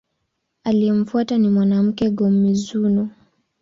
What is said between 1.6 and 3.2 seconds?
wake, Go-Mizunoo.